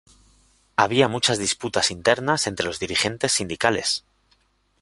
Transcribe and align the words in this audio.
Había 0.77 1.07
muchas 1.07 1.37
disputas 1.37 1.91
internas 1.91 2.47
entre 2.47 2.65
los 2.65 2.79
dirigentes 2.79 3.33
sindicales. 3.33 4.03